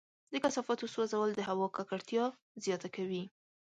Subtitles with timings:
[0.33, 2.25] د کثافاتو سوځول د هوا ککړتیا
[2.63, 3.23] زیاته کوي.